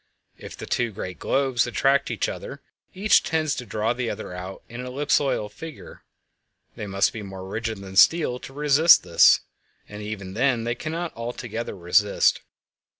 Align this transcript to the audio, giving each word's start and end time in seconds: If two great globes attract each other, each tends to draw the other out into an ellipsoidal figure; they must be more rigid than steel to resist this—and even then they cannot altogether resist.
If 0.39 0.57
two 0.57 0.91
great 0.91 1.19
globes 1.19 1.67
attract 1.67 2.09
each 2.09 2.27
other, 2.27 2.63
each 2.95 3.21
tends 3.21 3.53
to 3.53 3.67
draw 3.67 3.93
the 3.93 4.09
other 4.09 4.33
out 4.33 4.63
into 4.67 4.83
an 4.87 4.91
ellipsoidal 4.91 5.51
figure; 5.51 6.01
they 6.75 6.87
must 6.87 7.13
be 7.13 7.21
more 7.21 7.47
rigid 7.47 7.77
than 7.81 7.95
steel 7.95 8.39
to 8.39 8.51
resist 8.51 9.03
this—and 9.03 10.01
even 10.01 10.33
then 10.33 10.63
they 10.63 10.73
cannot 10.73 11.15
altogether 11.15 11.77
resist. 11.77 12.41